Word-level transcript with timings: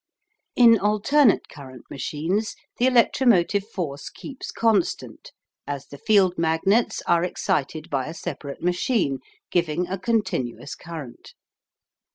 In 0.55 0.79
alternate 0.79 1.47
current 1.47 1.85
machines 1.91 2.55
the 2.79 2.87
electromotive 2.87 3.69
force 3.69 4.09
keeps 4.09 4.49
constant, 4.49 5.31
as 5.67 5.85
the 5.85 5.99
field 5.99 6.39
magnets 6.39 7.03
are 7.03 7.23
excited 7.23 7.87
by 7.91 8.07
a 8.07 8.15
separate 8.15 8.63
machine, 8.63 9.19
giving 9.51 9.87
a 9.87 9.99
continuous 9.99 10.73
current. 10.73 11.35